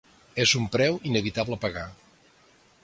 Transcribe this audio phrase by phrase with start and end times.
[0.43, 1.87] És un preu inevitable a pagar.